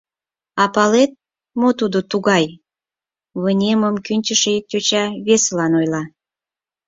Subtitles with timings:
[0.61, 1.11] А палет,
[1.59, 2.45] мо тудо тугай?—
[3.41, 6.03] вынемым кӱнчышӧ ик йоча весылан ойла.